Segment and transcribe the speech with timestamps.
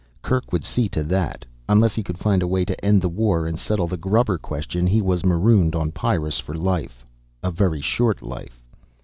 [0.23, 1.45] Kerk would see to that.
[1.69, 4.87] Unless he could find a way to end the war and settle the grubber question
[4.87, 7.05] he was marooned on Pyrrus for life.
[7.43, 8.63] A very short life.